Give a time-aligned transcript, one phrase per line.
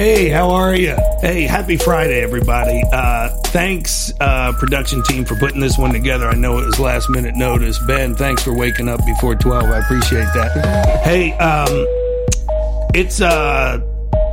[0.00, 0.96] Hey, how are you?
[1.20, 2.82] Hey, happy Friday, everybody.
[2.90, 6.26] Uh, thanks, uh, production team, for putting this one together.
[6.26, 7.78] I know it was last minute notice.
[7.80, 9.64] Ben, thanks for waking up before 12.
[9.64, 11.00] I appreciate that.
[11.04, 11.68] hey, um,
[12.94, 13.78] it's uh,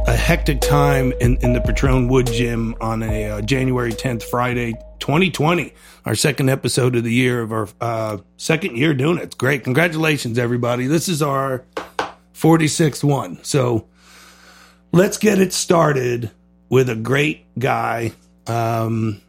[0.08, 4.72] a hectic time in, in the Patron Wood Gym on a uh, January 10th, Friday,
[5.00, 5.74] 2020,
[6.06, 9.24] our second episode of the year of our uh, second year doing it.
[9.24, 9.66] It's great.
[9.66, 10.88] Congratulations, everybody.
[10.88, 11.66] This is our
[12.34, 13.44] 46th one.
[13.44, 13.90] So,
[14.92, 16.32] let's get it started
[16.70, 18.14] with a great guy.
[18.46, 19.22] Um,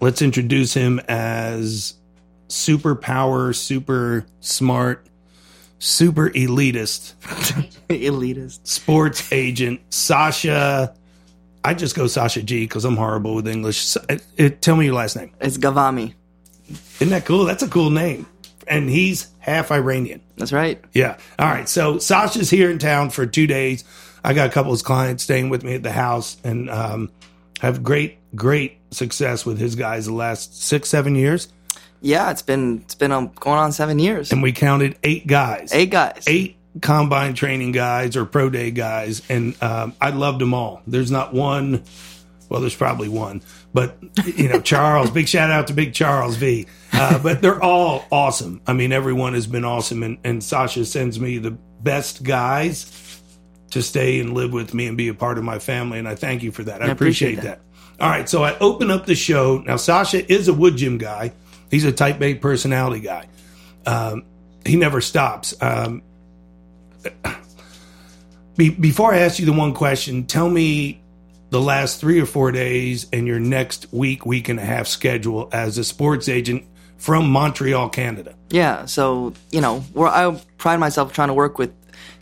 [0.00, 1.94] let's introduce him as
[2.48, 5.06] super power, super smart,
[5.78, 7.14] super elitist,
[7.88, 10.94] elitist sports agent Sasha.
[11.64, 13.96] I just go Sasha G because I'm horrible with English.
[14.08, 15.32] It, it, tell me your last name.
[15.40, 16.14] It's Ghavami.
[16.68, 17.44] Isn't that cool?
[17.44, 18.26] That's a cool name.
[18.68, 20.20] And he's half Iranian.
[20.36, 20.82] That's right.
[20.92, 21.18] Yeah.
[21.38, 21.68] All right.
[21.68, 23.84] So Sasha's here in town for two days.
[24.26, 27.12] I got a couple of clients staying with me at the house and um,
[27.60, 31.46] have great, great success with his guys the last six, seven years.
[32.00, 35.72] Yeah, it's been it's been um, going on seven years, and we counted eight guys,
[35.72, 40.54] eight guys, eight combine training guys or pro day guys, and um, I loved them
[40.54, 40.82] all.
[40.88, 41.84] There's not one.
[42.48, 45.10] Well, there's probably one, but you know, Charles.
[45.10, 46.66] big shout out to Big Charles V.
[46.92, 48.60] Uh, but they're all awesome.
[48.66, 53.05] I mean, everyone has been awesome, and, and Sasha sends me the best guys
[53.70, 55.98] to stay and live with me and be a part of my family.
[55.98, 56.82] And I thank you for that.
[56.82, 57.60] I, I appreciate, appreciate that.
[57.98, 58.04] that.
[58.04, 58.28] All right.
[58.28, 59.58] So I open up the show.
[59.58, 61.32] Now, Sasha is a wood gym guy.
[61.70, 63.26] He's a type A personality guy.
[63.86, 64.24] Um,
[64.64, 65.54] he never stops.
[65.60, 66.02] Um,
[68.56, 71.00] be, before I ask you the one question, tell me
[71.50, 75.48] the last three or four days and your next week, week and a half schedule
[75.52, 76.64] as a sports agent
[76.96, 78.34] from Montreal, Canada.
[78.50, 78.86] Yeah.
[78.86, 81.72] So, you know, I pride myself trying to work with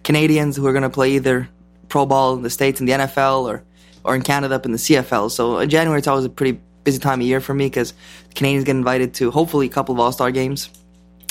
[0.04, 1.48] Canadians who are going to play either
[1.88, 3.64] pro ball in the States in the NFL or,
[4.04, 5.30] or in Canada up in the CFL.
[5.30, 7.94] So in January, it's always a pretty busy time of year for me because
[8.34, 10.70] Canadians get invited to hopefully a couple of All Star games.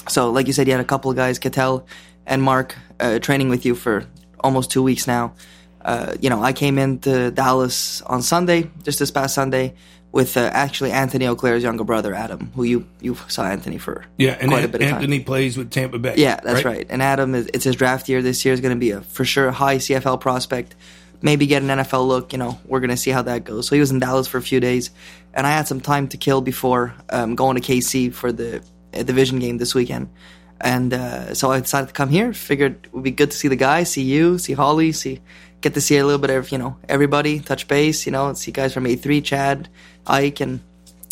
[0.10, 1.88] So, like you said, you had a couple of guys, Cattell
[2.26, 4.06] and Mark, uh, training with you for
[4.44, 5.34] almost two weeks now.
[5.82, 9.76] Uh, you know, I came into Dallas on Sunday, just this past Sunday,
[10.14, 14.38] with uh, actually Anthony Auclair's younger brother Adam, who you you saw Anthony for yeah,
[14.40, 15.26] and quite a bit of Anthony time.
[15.26, 16.14] plays with Tampa Bay.
[16.18, 16.78] Yeah, that's right.
[16.78, 16.88] right.
[16.90, 19.26] And Adam is it's his draft year this year is going to be a for
[19.26, 20.76] sure high CFL prospect.
[21.22, 22.32] Maybe get an NFL look.
[22.32, 23.68] You know, we're going to see how that goes.
[23.68, 24.92] So he was in Dallas for a few days,
[25.34, 28.64] and I had some time to kill before um, going to KC for the
[28.94, 30.10] uh, division game this weekend.
[30.62, 32.34] And uh, so I decided to come here.
[32.34, 35.22] Figured it would be good to see the guy, see you, see Holly, see
[35.64, 38.06] get to see a little bit of you know everybody, touch base.
[38.06, 39.70] You know, see guys from A three, Chad,
[40.06, 40.60] Ike, and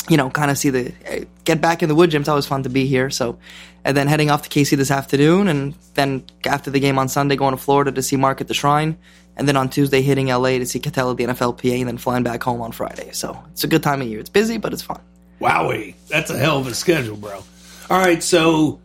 [0.10, 2.22] you know, kind of see the eh, get back in the wood gym.
[2.22, 3.10] It's always fun to be here.
[3.10, 3.40] So,
[3.84, 7.36] and then heading off to KC this afternoon, and then after the game on Sunday,
[7.36, 8.98] going to Florida to see Mark at the Shrine,
[9.36, 12.24] and then on Tuesday hitting LA to see Cattell at the NFLPA, and then flying
[12.24, 13.12] back home on Friday.
[13.14, 14.20] So it's a good time of year.
[14.20, 15.00] It's busy, but it's fun.
[15.40, 17.44] Wowie, that's a hell of a schedule, bro.
[17.90, 18.80] All right, so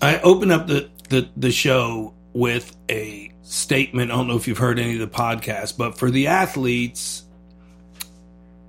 [0.00, 4.10] I open up the the, the show with a statement.
[4.10, 7.24] I don't know if you've heard any of the podcasts, but for the athletes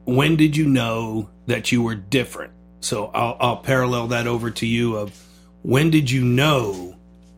[0.09, 2.51] when did you know that you were different?
[2.81, 5.13] So I'll, I'll parallel that over to you of
[5.62, 6.95] when did you know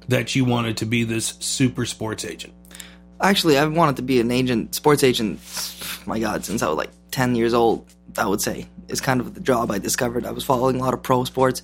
[0.07, 2.53] that you wanted to be this super sports agent?
[3.19, 5.39] Actually, I've wanted to be an agent, sports agent,
[6.05, 7.85] my God, since I was like 10 years old,
[8.17, 10.25] I would say, is kind of the job I discovered.
[10.25, 11.61] I was following a lot of pro sports,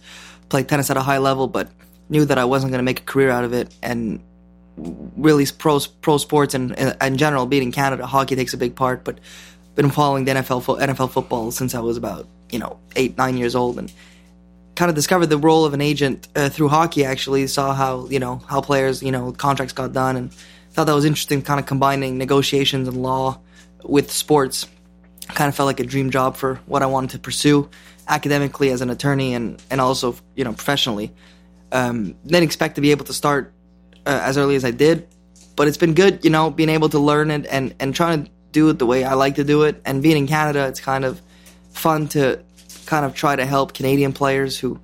[0.50, 1.70] played tennis at a high level, but
[2.10, 3.74] knew that I wasn't going to make a career out of it.
[3.82, 4.22] And
[4.78, 6.72] really, pro, pro sports and
[7.02, 9.20] in general, being in Canada, hockey takes a big part, but
[9.78, 13.38] been following the NFL fo- NFL football since I was about you know eight nine
[13.38, 13.92] years old and
[14.76, 17.06] kind of discovered the role of an agent uh, through hockey.
[17.06, 20.34] Actually, saw how you know how players you know contracts got done and
[20.72, 21.42] thought that was interesting.
[21.42, 23.40] Kind of combining negotiations and law
[23.84, 24.68] with sports.
[25.30, 27.70] Kind of felt like a dream job for what I wanted to pursue
[28.08, 31.14] academically as an attorney and and also you know professionally.
[31.72, 33.54] Um, didn't expect to be able to start
[34.08, 35.08] uh, as early as I did,
[35.56, 38.32] but it's been good, you know, being able to learn it and and trying to
[38.52, 39.82] do it the way I like to do it.
[39.86, 41.22] And being in Canada, it's kind of
[41.72, 42.42] fun to
[42.86, 44.80] kind of try to help Canadian players who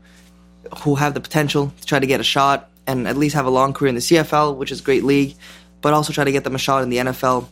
[0.84, 3.50] who have the potential to try to get a shot and at least have a
[3.50, 5.36] long career in the CFL, which is a great league,
[5.82, 7.48] but also try to get them a shot in the NFL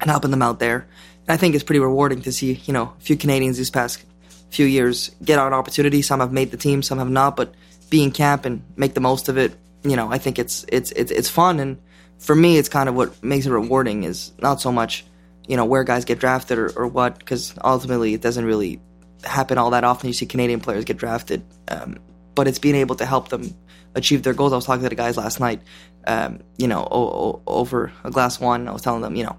[0.00, 0.86] and helping them out there.
[1.26, 4.04] And I think it's pretty rewarding to see, you know, a few Canadians these past
[4.50, 6.02] few years get an opportunity.
[6.02, 7.54] Some have made the team, some have not, but
[7.88, 9.56] be in camp and make the most of it.
[9.82, 11.78] You know, I think it's it's it's it's fun and
[12.18, 15.06] for me it's kind of what makes it rewarding is not so much
[15.48, 18.80] you know where guys get drafted or, or what because ultimately it doesn't really
[19.24, 20.08] happen all that often.
[20.08, 21.98] You see Canadian players get drafted, um,
[22.34, 23.54] but it's being able to help them
[23.94, 24.52] achieve their goals.
[24.52, 25.62] I was talking to the guys last night,
[26.06, 28.68] um, you know, o- o- over a glass one.
[28.68, 29.36] I was telling them, you know,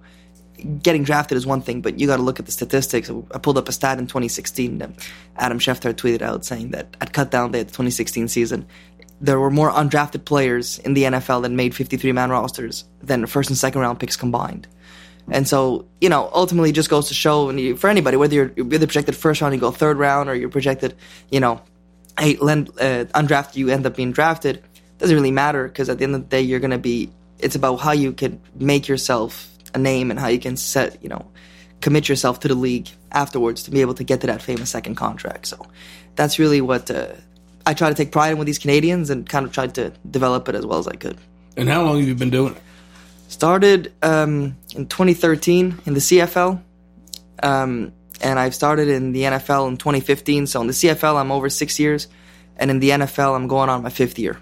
[0.84, 3.10] getting drafted is one thing, but you got to look at the statistics.
[3.32, 4.92] I pulled up a stat in 2016 that
[5.38, 8.68] Adam Schefter tweeted out saying that at cutdown day of the 2016 season,
[9.22, 13.50] there were more undrafted players in the NFL that made 53 man rosters than first
[13.50, 14.68] and second round picks combined.
[15.30, 18.66] And so, you know, ultimately just goes to show you, for anybody, whether you're, you're
[18.74, 20.96] either projected first round, you go third round, or you're projected,
[21.30, 21.62] you know,
[22.20, 24.64] hey, uh, undrafted, you end up being drafted,
[24.98, 27.56] doesn't really matter because at the end of the day, you're going to be, it's
[27.56, 31.32] about how you can make yourself a name and how you can set, you know,
[31.80, 34.96] commit yourself to the league afterwards to be able to get to that famous second
[34.96, 35.46] contract.
[35.46, 35.64] So
[36.16, 37.14] that's really what uh,
[37.66, 40.50] I try to take pride in with these Canadians and kind of tried to develop
[40.50, 41.18] it as well as I could.
[41.58, 42.62] And how long have you been doing it?
[43.28, 46.62] Started um, in 2013 in the CFL.
[47.44, 50.48] Um, and I've started in the NFL in 2015.
[50.48, 52.08] So in the CFL, I'm over six years,
[52.58, 54.40] and in the NFL, I'm going on my fifth year.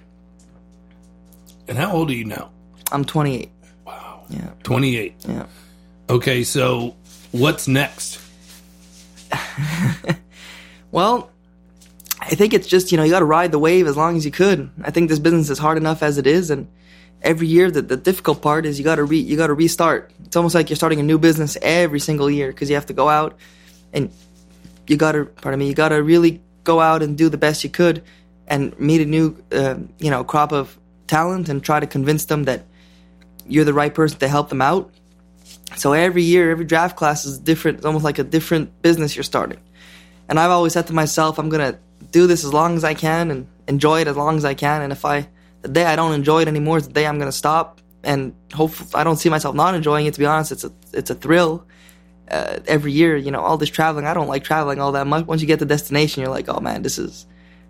[1.68, 2.52] And how old are you now?
[2.92, 3.50] I'm 28.
[3.86, 4.24] Wow.
[4.30, 4.50] Yeah.
[4.64, 5.16] 28.
[5.28, 5.46] Yeah.
[6.10, 6.96] Okay, so
[7.32, 8.20] what's next?
[10.92, 11.30] well,
[12.22, 14.26] I think it's just, you know, you got to ride the wave as long as
[14.26, 14.70] you could.
[14.84, 16.50] I think this business is hard enough as it is.
[16.50, 16.68] And
[17.22, 20.12] every year, the, the difficult part is you got to re, you got to restart.
[20.26, 22.94] It's almost like you're starting a new business every single year because you have to
[22.94, 23.38] go out
[23.94, 24.12] and
[24.88, 27.64] you got to, pardon me, you got to really go out and do the best
[27.64, 28.04] you could
[28.48, 30.78] and meet a new, uh, you know, crop of
[31.08, 32.66] talent and try to convince them that
[33.48, 34.92] you're the right person to help them out.
[35.76, 37.78] So every year, every draft class is different.
[37.78, 39.60] It's almost like a different business you're starting.
[40.28, 41.80] And I've always said to myself, I'm going to
[42.12, 44.82] do this as long as I can and enjoy it as long as I can.
[44.82, 45.28] And if I,
[45.62, 47.82] the day I don't enjoy it anymore is the day I'm going to stop.
[48.04, 50.14] And hopefully, I don't see myself not enjoying it.
[50.14, 51.66] To be honest, it's a, it's a thrill.
[52.32, 54.06] Uh, every year, you know, all this traveling.
[54.06, 55.26] I don't like traveling all that much.
[55.26, 57.26] Once you get to destination, you're like, oh man, this is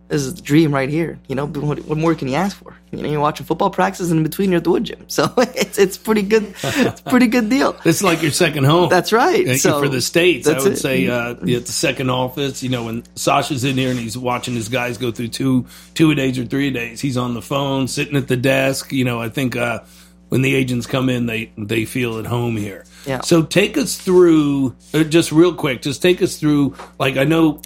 [0.10, 1.20] this is the dream right here.
[1.28, 2.76] You know, what, what, more can you ask for?
[2.92, 5.06] You know, you're watching football practices and in between you're at the wood gym.
[5.20, 6.56] So it's it's pretty good.
[6.64, 7.76] It's pretty good deal.
[7.86, 8.90] It's like your second home.
[8.90, 9.46] That's right.
[9.46, 10.48] Thank so, for the states.
[10.48, 10.78] I would it.
[10.78, 12.64] say uh, the second office.
[12.64, 16.12] You know, when Sasha's in here and he's watching his guys go through two two
[16.12, 18.92] a days or three a days, he's on the phone, sitting at the desk.
[18.92, 19.82] You know, I think uh,
[20.30, 22.86] when the agents come in, they they feel at home here.
[23.06, 23.22] Yeah.
[23.22, 25.82] So take us through uh, just real quick.
[25.82, 26.76] Just take us through.
[26.98, 27.62] Like I know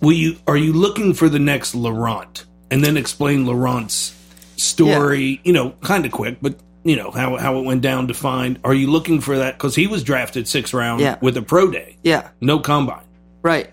[0.00, 4.14] will you are you looking for the next Laurent and then explain Laurent's
[4.56, 5.24] story?
[5.24, 5.38] Yeah.
[5.44, 8.58] You know, kind of quick, but you know how how it went down to find.
[8.64, 11.16] Are you looking for that because he was drafted six round Yeah.
[11.20, 12.28] with a pro day, Yeah.
[12.40, 13.04] no combine.
[13.42, 13.70] Right.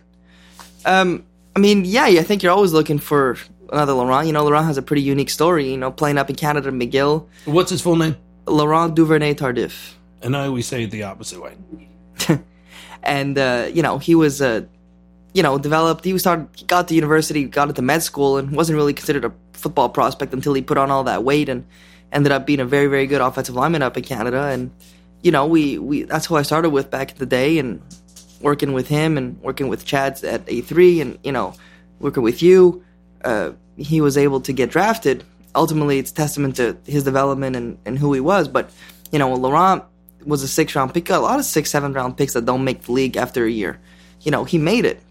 [0.86, 1.24] Um,
[1.56, 3.38] I mean, yeah, I think you're always looking for
[3.72, 4.28] another Laurent.
[4.28, 5.70] You know, Laurent has a pretty unique story.
[5.72, 8.16] You know, playing up in Canada, McGill, What's his full name?
[8.46, 11.54] Laurent Duvernay Tardif, And I always say it the opposite way.
[13.04, 14.62] and uh, you know, he was uh,
[15.34, 16.06] you know, developed.
[16.06, 19.34] He started, he got to university, got into med school, and wasn't really considered a
[19.54, 21.66] football prospect until he put on all that weight and
[22.12, 24.44] ended up being a very, very good offensive lineman up in Canada.
[24.46, 24.72] And
[25.22, 27.82] you know, we we that's who I started with back in the day, and
[28.42, 31.54] working with him and working with Chad at A three, and you know,
[32.00, 32.84] working with you,
[33.24, 35.24] uh, he was able to get drafted.
[35.56, 38.48] Ultimately, it's testament to his development and, and who he was.
[38.48, 38.70] But
[39.12, 39.84] you know, Laurent
[40.26, 41.10] was a six round pick.
[41.10, 43.80] A lot of six, seven round picks that don't make the league after a year.
[44.22, 45.02] You know, he made it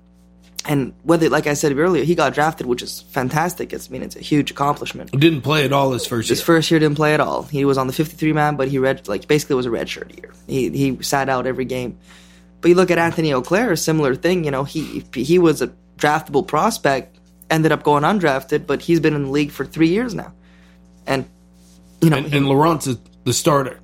[0.67, 3.73] and whether, like I said earlier, he got drafted, which is fantastic.
[3.73, 5.11] It's, I mean, it's a huge accomplishment.
[5.13, 6.45] Didn't play at all his first His year.
[6.47, 7.43] first year didn't play at all.
[7.43, 10.17] He was on the 53 man, but he read like basically was a red shirt
[10.17, 10.33] year.
[10.47, 11.99] He he sat out every game.
[12.61, 14.45] But you look at Anthony Auclair, a similar thing.
[14.45, 17.19] You know, he he was a draftable prospect,
[17.51, 20.33] ended up going undrafted, but he's been in the league for three years now,
[21.07, 21.25] and
[22.01, 22.89] you know, and, and Laurent's
[23.25, 23.81] the starter,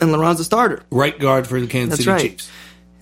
[0.00, 0.82] and Laurent's the starter.
[0.90, 2.30] right guard for the Kansas That's City right.
[2.38, 2.50] Chiefs.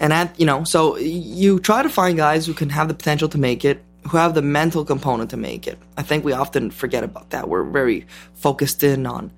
[0.00, 3.28] And at, you know, so you try to find guys who can have the potential
[3.28, 5.78] to make it, who have the mental component to make it.
[5.99, 7.49] I think we often forget about that.
[7.49, 9.30] We're very focused in on,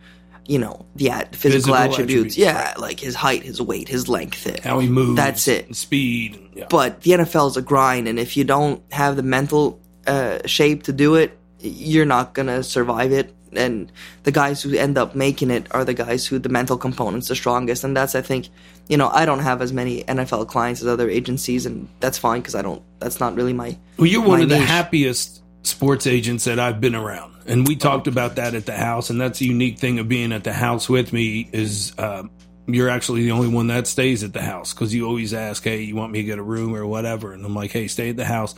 [0.47, 2.37] you know, the at- physical, Physical attributes.
[2.37, 4.47] attributes, Yeah, like his height, his weight, his length.
[4.47, 5.17] uh, How he moves.
[5.17, 5.75] That's it.
[5.75, 6.39] Speed.
[6.55, 6.67] Yeah.
[6.71, 10.85] But the NFL is a grind, and if you don't have the mental uh, shape
[10.85, 13.35] to do it, you're not gonna survive it.
[13.55, 13.93] And
[14.23, 17.37] the guys who end up making it are the guys who the mental component's the
[17.37, 18.49] strongest, and that's I think,
[18.89, 22.41] you know, I don't have as many NFL clients as other agencies, and that's fine
[22.41, 22.83] because I don't.
[22.99, 23.77] That's not really my.
[23.99, 27.77] Well, you're one my of the happiest sports agents that I've been around, and we
[27.77, 29.11] talked about that at the house.
[29.11, 32.25] And that's the unique thing of being at the house with me is uh,
[32.67, 35.83] you're actually the only one that stays at the house because you always ask, "Hey,
[35.83, 38.17] you want me to get a room or whatever?" And I'm like, "Hey, stay at
[38.17, 38.55] the house."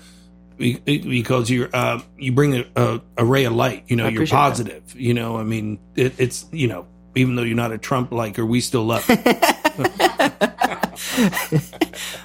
[0.56, 3.84] Be- Because you're, uh, you bring a, a, a ray of light.
[3.88, 4.40] You know, you're appreciate that.
[4.40, 4.94] positive.
[5.00, 8.44] You know, I mean, it, it's you know, even though you're not a Trump liker,
[8.46, 9.08] we still love.
[9.08, 9.16] You.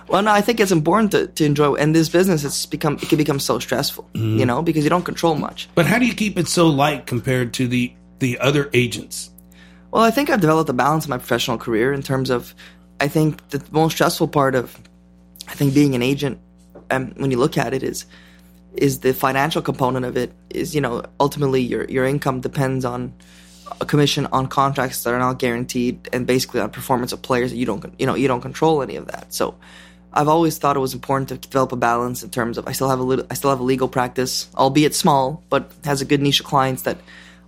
[0.08, 1.76] Well, no, I think it's important to, to enjoy.
[1.76, 4.40] And this business, it's become it can become so stressful, Mm-hmm.
[4.40, 5.70] you know, because you don't control much.
[5.76, 9.30] but how do you keep it so light compared to the the other agents?
[9.92, 12.56] Well, I think I've developed a balance in my professional career in terms of
[13.00, 14.76] I think the most stressful part of,
[15.48, 16.40] I think being an agent,
[16.92, 18.06] um, when you look at it, is
[18.74, 20.32] is the financial component of it.
[20.50, 23.14] Is you know ultimately your your income depends on
[23.82, 27.58] a commission on contracts that are not guaranteed, and basically on performance of players that
[27.58, 29.34] you don't you know you don't control any of that.
[29.34, 29.56] So.
[30.12, 32.90] I've always thought it was important to develop a balance in terms of I still
[32.90, 36.20] have a little, I still have a legal practice, albeit small, but has a good
[36.20, 36.98] niche of clients that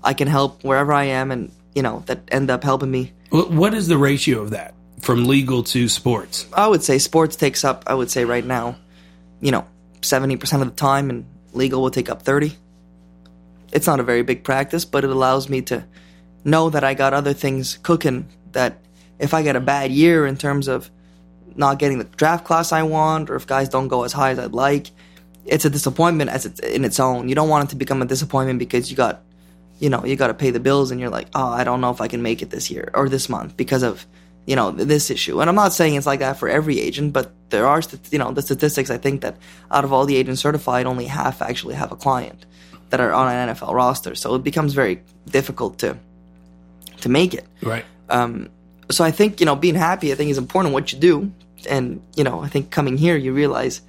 [0.03, 3.13] I can help wherever I am, and you know that end up helping me.
[3.29, 6.45] What is the ratio of that from legal to sports?
[6.53, 7.83] I would say sports takes up.
[7.87, 8.75] I would say right now,
[9.41, 9.65] you know,
[10.01, 12.55] seventy percent of the time, and legal will take up thirty.
[13.73, 15.85] It's not a very big practice, but it allows me to
[16.43, 18.27] know that I got other things cooking.
[18.51, 18.79] That
[19.19, 20.89] if I get a bad year in terms of
[21.55, 24.39] not getting the draft class I want, or if guys don't go as high as
[24.39, 24.91] I'd like,
[25.45, 27.29] it's a disappointment as it's in its own.
[27.29, 29.21] You don't want it to become a disappointment because you got,
[29.79, 31.91] you know, you got to pay the bills, and you're like, oh, I don't know
[31.91, 34.05] if I can make it this year or this month because of,
[34.45, 35.39] you know, this issue.
[35.39, 38.31] And I'm not saying it's like that for every agent, but there are, you know,
[38.31, 38.89] the statistics.
[38.89, 39.37] I think that
[39.69, 42.45] out of all the agents certified, only half actually have a client
[42.89, 44.15] that are on an NFL roster.
[44.15, 45.97] So it becomes very difficult to
[47.01, 47.45] to make it.
[47.61, 47.85] Right.
[48.09, 48.49] Um,
[48.89, 51.31] so I think you know being happy I think is important what you do,
[51.69, 53.81] and you know I think coming here you realize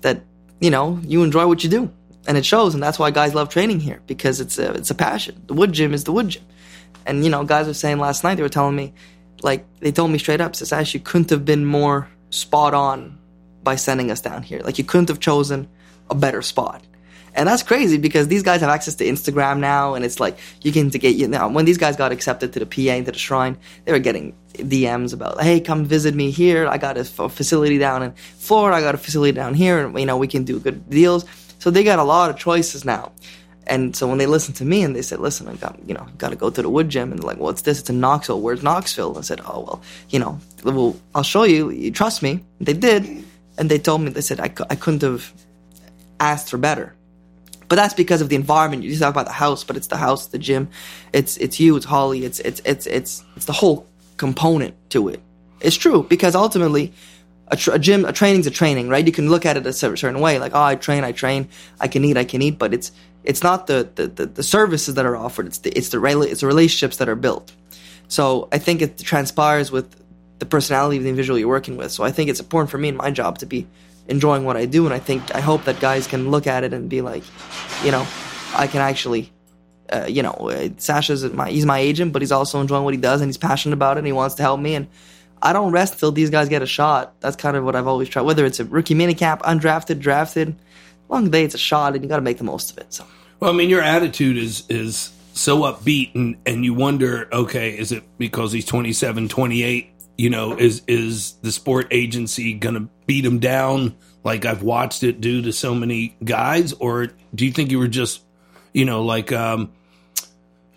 [0.00, 0.22] that
[0.60, 1.90] you know you enjoy what you do,
[2.26, 4.94] and it shows, and that's why guys love training here because it's a it's a
[4.94, 5.42] passion.
[5.46, 6.44] The wood gym is the wood gym,
[7.04, 8.94] and you know guys were saying last night they were telling me
[9.42, 13.18] like they told me straight up says Ash you couldn't have been more spot on
[13.62, 15.68] by sending us down here like you couldn't have chosen
[16.10, 16.82] a better spot.
[17.36, 20.72] And that's crazy because these guys have access to Instagram now, and it's like you
[20.72, 21.48] can to get you now.
[21.48, 25.12] When these guys got accepted to the PA into the shrine, they were getting DMs
[25.12, 26.66] about, "Hey, come visit me here.
[26.66, 28.74] I got a facility down in Florida.
[28.74, 31.26] I got a facility down here, and you know we can do good deals."
[31.58, 33.12] So they got a lot of choices now.
[33.66, 36.06] And so when they listened to me and they said, "Listen, I got you know
[36.18, 37.80] got to go to the wood gym," and they're like, "Well, "What's this?
[37.80, 38.40] It's in Knoxville.
[38.40, 41.70] Where's Knoxville?" I said, "Oh well, you know, well I'll show you.
[41.70, 43.24] You trust me." They did,
[43.58, 45.32] and they told me they said I, cou- I couldn't have
[46.20, 46.94] asked for better.
[47.68, 48.84] But that's because of the environment.
[48.84, 50.68] You just talk about the house, but it's the house, the gym,
[51.12, 55.20] it's it's you, it's Holly, it's it's it's it's it's the whole component to it.
[55.60, 56.92] It's true because ultimately,
[57.48, 59.04] a, tr- a gym, a training's a training, right?
[59.04, 61.48] You can look at it a certain way, like oh, I train, I train,
[61.80, 62.92] I can eat, I can eat, but it's
[63.26, 65.46] it's not the the, the, the services that are offered.
[65.46, 67.52] It's the it's the it's the relationships that are built.
[68.08, 69.94] So I think it transpires with
[70.38, 71.90] the personality of the individual you're working with.
[71.90, 73.66] So I think it's important for me in my job to be
[74.06, 76.72] enjoying what I do, and I think I hope that guys can look at it
[76.72, 77.24] and be like,
[77.84, 78.06] you know,
[78.54, 79.32] I can actually,
[79.90, 83.00] uh, you know, uh, Sasha's my he's my agent, but he's also enjoying what he
[83.00, 84.88] does and he's passionate about it and he wants to help me and.
[85.42, 87.20] I don't rest till these guys get a shot.
[87.20, 88.22] That's kind of what I've always tried.
[88.22, 90.56] Whether it's a rookie minicamp, undrafted, drafted,
[91.08, 92.92] long day, it's a shot, and you got to make the most of it.
[92.92, 93.04] So,
[93.40, 97.92] Well, I mean, your attitude is is so upbeat, and and you wonder, okay, is
[97.92, 99.90] it because he's 27, 28?
[100.18, 105.20] You know, is is the sport agency gonna beat him down like I've watched it
[105.20, 108.22] do to so many guys, or do you think you were just,
[108.72, 109.72] you know, like um,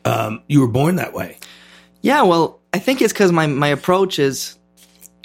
[0.06, 1.38] um, you were born that way?
[2.02, 4.58] yeah, well, I think it's because my my approach is,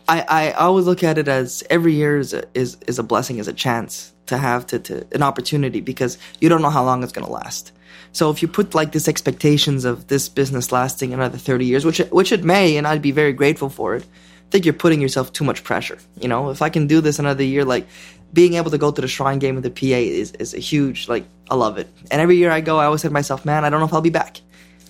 [0.09, 3.39] I I always look at it as every year is a, is is a blessing,
[3.39, 7.03] is a chance to have to, to an opportunity because you don't know how long
[7.03, 7.73] it's gonna last.
[8.13, 11.99] So if you put like this expectations of this business lasting another 30 years, which
[12.11, 15.33] which it may, and I'd be very grateful for it, I think you're putting yourself
[15.33, 15.99] too much pressure.
[16.21, 17.87] You know, if I can do this another year, like
[18.33, 21.09] being able to go to the Shrine game with the PA is is a huge
[21.09, 21.89] like I love it.
[22.11, 23.93] And every year I go, I always say to myself, man, I don't know if
[23.93, 24.41] I'll be back.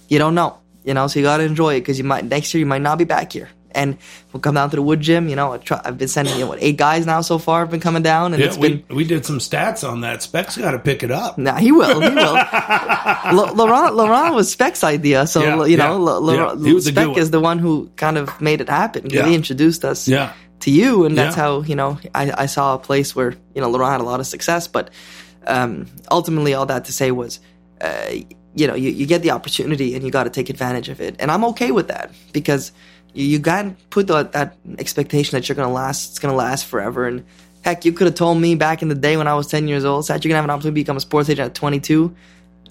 [0.09, 2.53] You don't know, you know, so you got to enjoy it because you might next
[2.53, 3.49] year you might not be back here.
[3.75, 3.99] And
[4.33, 5.29] we'll come down to the wood gym.
[5.29, 7.71] You know, I I've been sending you know, what eight guys now so far have
[7.71, 10.23] been coming down, and Yeah, it's we been we did some stats on that.
[10.23, 11.37] Specs got to pick it up.
[11.39, 12.01] Nah, he will.
[12.01, 12.37] He will.
[13.25, 16.43] L- Laurent, Laurent was Spec's idea, so Yeah, you know, L- yeah.
[16.43, 19.11] Laurent, He was a good Spec is the one who kind of made it happen.
[19.11, 20.33] He introduced us Yeah.
[20.61, 23.69] to you, and that's how you know I, I saw a place where you know
[23.71, 24.69] Laurent had a lot of success.
[24.69, 24.91] But
[25.47, 27.41] um, ultimately, all that to say was,
[27.81, 28.11] uh,
[28.57, 31.17] you know, you, you get the opportunity and you got to take advantage of it,
[31.19, 32.73] and I'm okay with that because
[33.15, 36.11] you, you got to put that, that expectation that you're going to last.
[36.11, 37.25] It's going to last forever, and
[37.65, 39.85] heck, you could have told me back in the day when I was 10 years
[39.85, 42.15] old, that you're going to have an opportunity to become a sports agent at 22.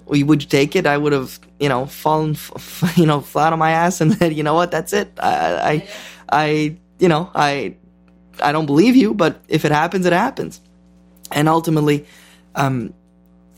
[0.06, 0.86] Would you take it?
[0.86, 2.36] I would have, you know, fallen,
[2.96, 5.12] you know, flat on my ass and said, you know what, that's it.
[5.18, 5.32] I,
[5.72, 5.88] I,
[6.30, 7.76] I, you know, I,
[8.40, 10.60] I don't believe you, but if it happens, it happens.
[11.32, 12.06] And ultimately,
[12.54, 12.94] um,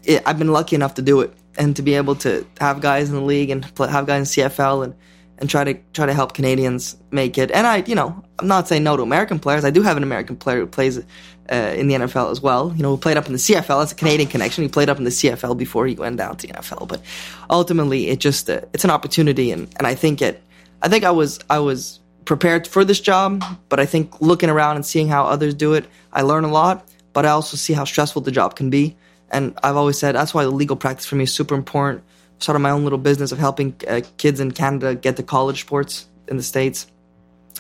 [0.05, 3.11] it, I've been lucky enough to do it and to be able to have guys
[3.11, 4.95] in the league and play, have guys in CFL and
[5.39, 7.51] and try to try to help Canadians make it.
[7.51, 9.65] And I, you know, I'm not saying no to American players.
[9.65, 12.73] I do have an American player who plays uh, in the NFL as well.
[12.77, 13.81] You know, who played up in the CFL.
[13.81, 14.63] That's a Canadian connection.
[14.63, 16.89] He played up in the CFL before he went down to the NFL.
[16.89, 17.03] But
[17.51, 20.43] ultimately, it just uh, it's an opportunity, and and I think it.
[20.83, 24.77] I think I was I was prepared for this job, but I think looking around
[24.77, 26.89] and seeing how others do it, I learn a lot.
[27.13, 28.97] But I also see how stressful the job can be,
[29.31, 32.03] and I've always said that's why the legal practice for me is super important.
[32.39, 36.07] Started my own little business of helping uh, kids in Canada get to college sports
[36.29, 36.87] in the states,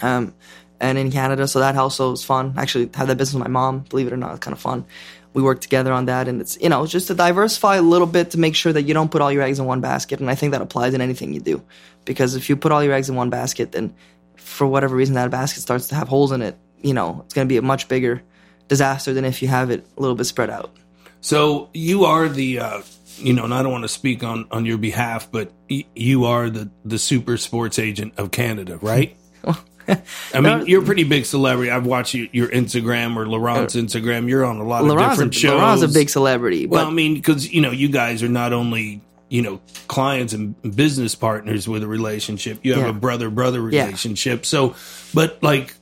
[0.02, 0.34] um,
[0.80, 1.48] and in Canada.
[1.48, 2.54] So that also was fun.
[2.56, 3.80] Actually, had that business with my mom.
[3.80, 4.84] Believe it or not, it's kind of fun.
[5.32, 8.32] We worked together on that, and it's you know just to diversify a little bit
[8.32, 10.20] to make sure that you don't put all your eggs in one basket.
[10.20, 11.62] And I think that applies in anything you do,
[12.04, 13.94] because if you put all your eggs in one basket, then
[14.36, 17.46] for whatever reason that basket starts to have holes in it, you know it's going
[17.46, 18.22] to be a much bigger
[18.68, 20.74] disaster than if you have it a little bit spread out.
[21.20, 22.82] So you are the, uh,
[23.18, 26.24] you know, and I don't want to speak on on your behalf, but y- you
[26.26, 29.16] are the the super sports agent of Canada, right?
[30.34, 31.70] I mean, you're a pretty big celebrity.
[31.70, 34.28] I've watched you, your Instagram or Laurent's uh, Instagram.
[34.28, 35.60] You're on a lot of Laurent's different a, shows.
[35.60, 38.52] Laurent's a big celebrity, but Well, I mean, because you know, you guys are not
[38.52, 42.60] only you know clients and business partners with a relationship.
[42.62, 42.90] You have Yeah.
[42.90, 43.84] a brother brother Yeah.
[43.86, 44.44] relationship.
[44.46, 44.74] So,
[45.14, 45.74] but like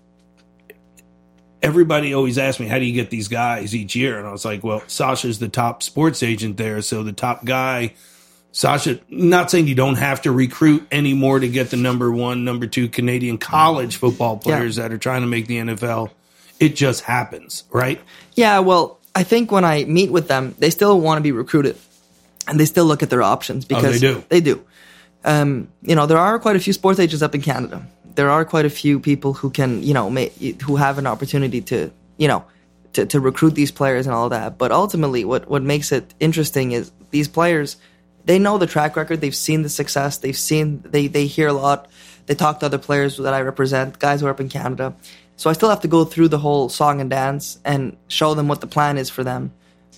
[1.64, 4.18] everybody always asks me, how do you get these guys each year?
[4.18, 7.94] And I was like, well, Sasha's the top sports agent there, so the top guy.
[8.52, 12.68] Sasha, not saying you don't have to recruit anymore to get the number one, number
[12.68, 16.10] two Canadian college football players that are trying to make the NFL.
[16.60, 18.00] It just happens, right?
[18.34, 21.76] Yeah, well, I think when I meet with them, they still want to be recruited,
[22.46, 24.24] and they still look at their options because they do?
[24.28, 24.64] They do.
[25.24, 27.84] Um, you know, there are quite a few sports agents up in Canada.
[28.14, 31.60] There are quite a few people who can, you know, ma- who have an opportunity
[31.62, 32.44] to, you know,
[32.94, 34.58] to, to recruit these players and all that.
[34.58, 37.76] But ultimately, what what makes it interesting is these players.
[38.26, 39.20] They know the track record.
[39.20, 40.18] They've seen the success.
[40.18, 41.90] They've seen they they hear a lot.
[42.26, 44.94] They talk to other players that I represent, guys who are up in Canada.
[45.36, 48.48] So I still have to go through the whole song and dance and show them
[48.48, 49.52] what the plan is for them.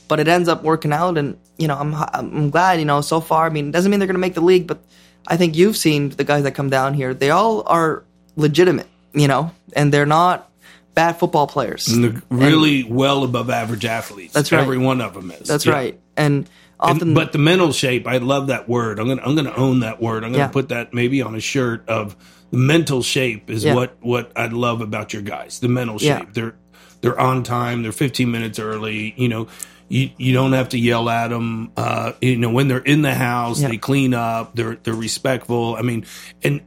[0.08, 2.78] But it ends up working out, and you know I'm I'm glad.
[2.78, 3.46] You know so far.
[3.46, 4.82] I mean, it doesn't mean they're going to make the league, but
[5.26, 7.14] I think you've seen the guys that come down here.
[7.14, 8.04] They all are
[8.36, 10.50] legitimate, you know, and they're not
[10.94, 11.88] bad football players.
[11.88, 14.32] And they're really well above average athletes.
[14.32, 14.60] That's right.
[14.62, 15.48] Every one of them is.
[15.48, 15.72] That's Yeah.
[15.72, 16.00] right.
[16.16, 18.98] And And- often, but the mental shape, I love that word.
[18.98, 20.24] I'm gonna I'm gonna own that word.
[20.24, 20.48] I'm gonna Yeah.
[20.48, 22.16] put that maybe on a shirt of
[22.50, 23.74] the mental shape is Yeah.
[23.74, 25.58] what what I love about your guys.
[25.60, 26.32] The mental shape.
[26.34, 26.54] They're
[27.02, 27.82] they're on time.
[27.82, 29.12] They're 15 minutes early.
[29.16, 29.46] You know,
[29.88, 31.72] you you don't have to yell at them.
[31.76, 34.54] Uh, you know, when they're in the house, they clean up.
[34.54, 35.76] They're they're respectful.
[35.76, 36.06] I mean,
[36.42, 36.60] and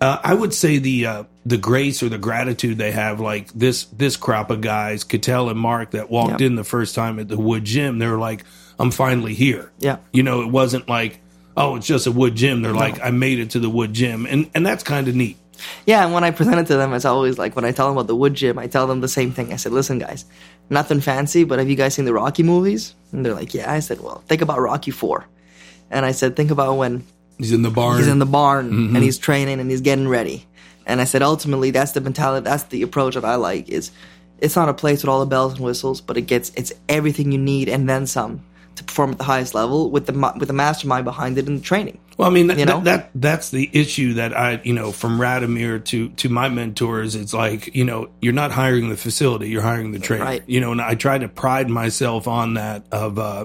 [0.00, 3.84] uh, I would say the uh, the grace or the gratitude they have, like this
[3.86, 7.38] this crop of guys, Cattell and Mark, that walked in the first time at the
[7.38, 7.98] Wood Gym.
[7.98, 8.44] They were like,
[8.78, 9.98] "I'm finally here." Yeah.
[10.12, 11.20] you know, it wasn't like,
[11.56, 14.26] "Oh, it's just a Wood Gym." They're like, "I made it to the Wood Gym,"
[14.26, 15.36] and and that's kind of neat.
[15.86, 17.96] Yeah, and when I present it to them, it's always like when I tell them
[17.96, 19.52] about the wood gym, I tell them the same thing.
[19.52, 20.24] I said, "Listen, guys,
[20.70, 23.80] nothing fancy, but have you guys seen the Rocky movies?" And they're like, "Yeah." I
[23.80, 25.26] said, "Well, think about Rocky Four.
[25.90, 27.04] And I said, "Think about when
[27.38, 27.98] He's in the barn.
[27.98, 29.02] he's in the barn and mm-hmm.
[29.02, 30.46] he's training and he's getting ready."
[30.88, 33.68] And I said, ultimately, that's the mentality, that's the approach that I like.
[33.68, 33.90] Is
[34.40, 37.30] it's not a place with all the bells and whistles, but it gets it's everything
[37.30, 38.42] you need and then some
[38.76, 41.62] to perform at the highest level with the with the mastermind behind it and the
[41.62, 41.98] training.
[42.18, 42.80] Well, I mean, that, You know?
[42.80, 47.14] that, that that's the issue that I, you know, from Radomir to to my mentors,
[47.14, 50.24] it's like, you know, you're not hiring the facility, you're hiring the trainer.
[50.24, 50.42] Right.
[50.46, 53.44] You know, and I try to pride myself on that of uh,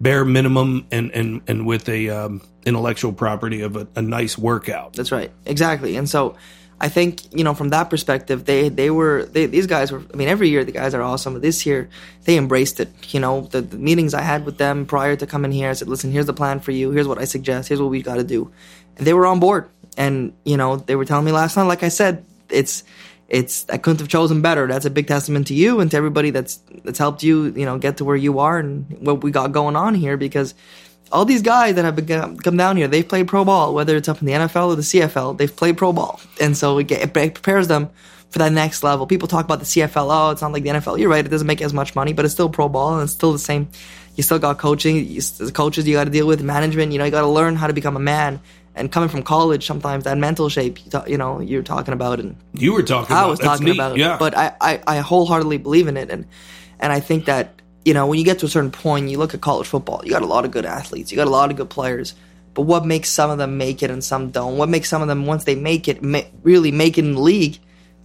[0.00, 4.92] bare minimum and and and with a um, intellectual property of a, a nice workout.
[4.92, 5.96] That's right, exactly.
[5.96, 6.36] And so,
[6.80, 10.02] I think you know from that perspective, they they were they, these guys were.
[10.12, 11.32] I mean, every year the guys are awesome.
[11.32, 11.88] But this year
[12.24, 12.88] they embraced it.
[13.12, 15.88] You know, the, the meetings I had with them prior to coming here, I said,
[15.88, 16.90] "Listen, here's the plan for you.
[16.90, 17.68] Here's what I suggest.
[17.68, 18.52] Here's what we got to do,"
[18.96, 19.68] and they were on board.
[19.96, 22.84] And you know, they were telling me last night, like I said, it's
[23.28, 24.66] it's I couldn't have chosen better.
[24.66, 27.76] That's a big testament to you and to everybody that's that's helped you, you know,
[27.78, 30.54] get to where you are and what we got going on here because
[31.10, 34.08] all these guys that have been, come down here, they've played pro ball, whether it's
[34.08, 36.20] up in the NFL or the CFL, they've played pro ball.
[36.40, 37.90] And so it, get, it prepares them
[38.30, 39.06] for that next level.
[39.06, 40.98] People talk about the CFL, oh, it's not like the NFL.
[40.98, 43.12] You're right, it doesn't make as much money, but it's still pro ball and it's
[43.12, 43.68] still the same.
[44.16, 47.04] You still got coaching, you, the coaches you got to deal with, management, you know,
[47.04, 48.40] you got to learn how to become a man.
[48.74, 52.20] And coming from college, sometimes that mental shape, you, ta- you know, you're talking about
[52.20, 53.14] and You were talking.
[53.16, 53.30] I about.
[53.30, 53.96] was talking about.
[53.96, 56.26] Yeah, But I, I, I wholeheartedly believe in it and
[56.80, 57.57] and I think that,
[57.88, 60.10] you know, when you get to a certain point, you look at college football, you
[60.10, 62.14] got a lot of good athletes, you got a lot of good players.
[62.52, 64.58] But what makes some of them make it and some don't?
[64.58, 67.20] What makes some of them once they make it ma- really make it in the
[67.20, 67.56] league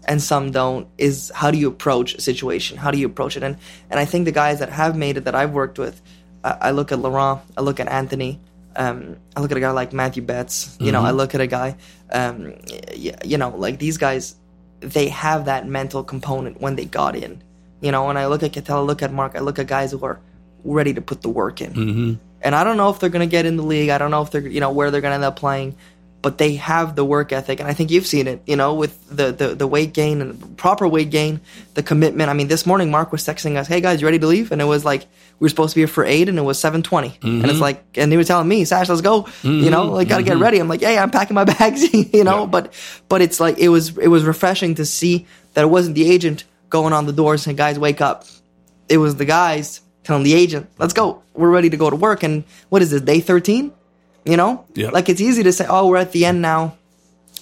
[0.07, 2.77] and some don't is how do you approach a situation?
[2.77, 3.43] How do you approach it?
[3.43, 3.57] And
[3.89, 6.01] and I think the guys that have made it that I've worked with,
[6.45, 8.39] I, I look at Laurent, I look at Anthony,
[8.77, 10.77] um, I look at a guy like Matthew Betts.
[10.79, 11.75] You know, I look at a guy,
[12.11, 12.53] um,
[13.05, 14.35] y- you know, like these guys,
[14.79, 17.41] they have that mental component when they got in.
[17.83, 19.91] You know, when I look at Cattell, I look at Mark, I look at guys
[19.91, 20.19] who are
[20.63, 21.73] ready to put the work in.
[21.73, 22.13] Mm-hmm.
[22.41, 23.89] And I don't know if they're going to get in the league.
[23.89, 25.75] I don't know if they're, you know, where they're going to end up playing.
[26.23, 28.39] but they have the work ethic, and I think you've seen it.
[28.47, 31.41] You know, with the the, the weight gain and proper weight gain,
[31.73, 32.29] the commitment.
[32.29, 34.61] I mean, this morning Mark was texting us, "Hey guys, you ready to leave?" And
[34.61, 35.01] it was like
[35.39, 37.83] we were supposed to be here for eight, and it was seven and it's like,
[37.99, 40.59] and he was telling me, "Sash, let's go," you know, like gotta get ready.
[40.59, 42.45] I'm like, "Hey, I'm packing my bags," you know, Yeah.
[42.55, 42.71] but
[43.09, 46.45] but it's like it was it was refreshing to see that it wasn't the agent
[46.73, 48.25] going on the doors saying, "Guys, wake up."
[48.89, 51.21] It was the guys telling the agent, "Let's go.
[51.33, 53.71] We're ready to go to work." And what is this day thirteen?
[54.25, 54.89] You know, Yeah.
[54.89, 56.73] like it's easy to say, "Oh, we're at the end now."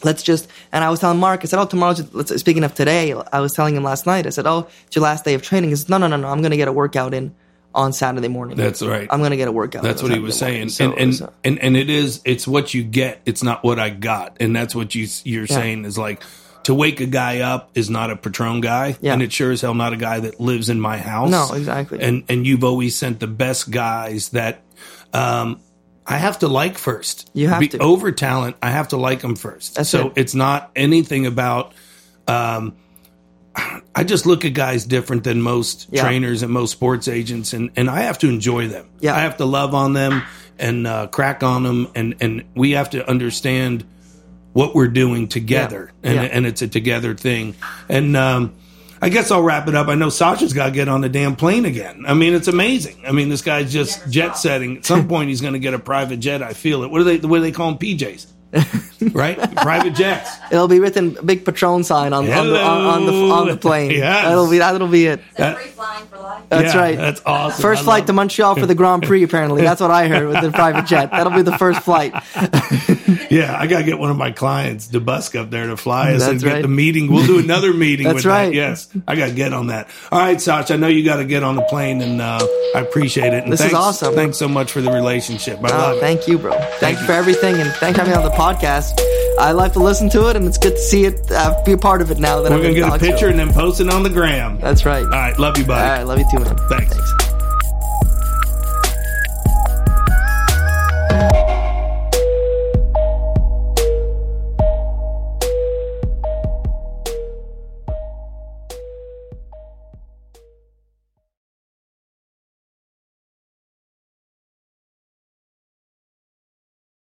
[0.04, 0.48] Let's just.
[0.72, 3.54] And I was telling Mark, I said, "Oh, tomorrow's." Let's, speaking of today, I was
[3.54, 4.26] telling him last night.
[4.26, 6.28] I said, "Oh, it's your last day of training." He said, "No, no, no, no.
[6.28, 7.34] I'm going to get a workout in
[7.76, 9.08] on Saturday morning." That's right.
[9.12, 9.84] I'm going to get a workout.
[9.84, 10.98] That's what he was saying, morning.
[11.00, 12.20] and and, uh, and and it is.
[12.26, 13.22] It's what you get.
[13.28, 15.56] It's not what I got, and that's what you you're Yeah.
[15.56, 16.24] saying is like
[16.64, 19.14] to wake a guy up is not a Patron guy, Yeah.
[19.14, 21.30] and it sure as hell not a guy that lives in my house.
[21.32, 22.00] No, exactly.
[22.02, 24.62] And and you've always sent the best guys that.
[25.14, 25.60] um
[26.08, 27.30] I have to like first.
[27.34, 27.78] You have Be- to.
[27.78, 28.56] over talent.
[28.62, 29.76] I have to like them first.
[29.76, 30.14] That's so it.
[30.18, 31.74] it's not anything about.
[32.28, 32.76] Um,
[33.94, 36.04] I just look at guys different than most Yeah.
[36.04, 38.90] trainers and most sports agents, and, and I have to enjoy them.
[39.00, 39.16] Yeah.
[39.16, 40.24] I have to love on them
[40.58, 43.84] and uh, crack on them, and, and we have to understand
[44.54, 46.10] what we're doing together, Yeah.
[46.12, 46.30] and Yeah.
[46.34, 47.56] and it's a together thing.
[47.90, 48.54] And um,
[49.02, 49.88] I guess I'll wrap it up.
[49.88, 52.04] I know Sasha's got to get on the damn plane again.
[52.08, 53.02] I mean, it's amazing.
[53.08, 54.78] I mean, this guy's just jet setting.
[54.78, 56.44] At some point, he's going to get a private jet.
[56.44, 56.92] I feel it.
[56.92, 57.18] What do they?
[57.26, 57.80] What do they call them?
[57.80, 58.28] PJs,
[59.14, 59.38] right?
[59.58, 60.30] private jets.
[60.52, 63.92] It'll be written big Patron sign on, on, the, on, on the on the plane.
[64.02, 64.26] Yes.
[64.26, 65.22] That'll be that'll be it.
[65.38, 66.44] That- free flying for life.
[66.50, 66.98] That's Yeah, right.
[66.98, 67.62] That's awesome.
[67.62, 69.24] First I flight love to Montreal for the Grand Prix.
[69.24, 71.12] Apparently, that's what I heard with the private jet.
[71.12, 72.14] That'll be the first flight.
[73.30, 76.34] Yeah, I gotta get one of my clients, DeBusk, up there to fly us and
[76.34, 76.62] That's get right.
[76.62, 77.10] the meeting.
[77.12, 78.06] We'll do another meeting.
[78.06, 78.48] That's with right.
[78.48, 78.54] That.
[78.56, 79.88] Yes, I gotta get on that.
[80.12, 82.80] All right, Sasha, I know you got to get on the plane, and uh, I
[82.80, 83.44] appreciate it.
[83.44, 84.16] And This is awesome.
[84.16, 85.60] Thanks so much for the relationship.
[85.64, 86.00] I Oh, love it.
[86.02, 86.52] thank you, bro.
[86.80, 87.08] Thank, you you.
[87.08, 88.41] for everything, and thanks for having me on the podcast.
[89.40, 91.78] I like to listen to it, and it's good to see it, uh, be a
[91.78, 92.42] part of it now.
[92.42, 94.60] That We're I'm gonna get a picture and then post it on the gram.
[94.60, 95.04] That's right.
[95.04, 95.82] All right, love you, buddy.
[95.82, 96.58] All right, love you too, man.
[96.70, 97.31] Thanks.